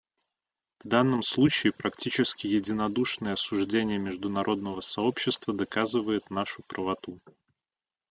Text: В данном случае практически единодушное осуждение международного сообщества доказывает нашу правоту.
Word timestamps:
В 0.83 0.87
данном 0.87 1.21
случае 1.21 1.73
практически 1.73 2.47
единодушное 2.47 3.33
осуждение 3.33 3.99
международного 3.99 4.81
сообщества 4.81 5.53
доказывает 5.53 6.27
нашу 6.31 6.63
правоту. 6.67 7.21